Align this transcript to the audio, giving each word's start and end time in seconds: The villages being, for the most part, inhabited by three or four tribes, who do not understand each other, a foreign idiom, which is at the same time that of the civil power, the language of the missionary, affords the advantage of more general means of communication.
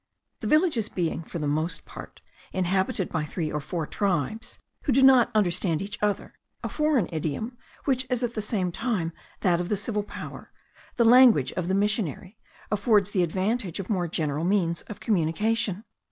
The 0.39 0.47
villages 0.47 0.89
being, 0.89 1.21
for 1.21 1.37
the 1.37 1.45
most 1.45 1.85
part, 1.85 2.21
inhabited 2.51 3.07
by 3.09 3.23
three 3.23 3.51
or 3.51 3.61
four 3.61 3.85
tribes, 3.85 4.57
who 4.85 4.91
do 4.91 5.03
not 5.03 5.29
understand 5.35 5.79
each 5.79 6.01
other, 6.01 6.39
a 6.63 6.69
foreign 6.69 7.07
idiom, 7.11 7.55
which 7.85 8.07
is 8.09 8.23
at 8.23 8.33
the 8.33 8.41
same 8.41 8.71
time 8.71 9.11
that 9.41 9.61
of 9.61 9.69
the 9.69 9.77
civil 9.77 10.01
power, 10.01 10.51
the 10.95 11.05
language 11.05 11.51
of 11.53 11.67
the 11.67 11.75
missionary, 11.75 12.39
affords 12.71 13.11
the 13.11 13.21
advantage 13.21 13.79
of 13.79 13.91
more 13.91 14.07
general 14.07 14.43
means 14.43 14.81
of 14.87 14.99
communication. 14.99 15.83